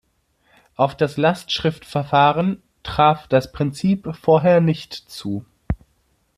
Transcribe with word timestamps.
Auf 0.77 0.97
das 0.97 1.17
Lastschriftverfahren 1.17 2.63
traf 2.81 3.27
das 3.27 3.51
Prinzip 3.51 4.07
vorher 4.19 4.59
nicht 4.59 4.93
zu. 4.95 5.45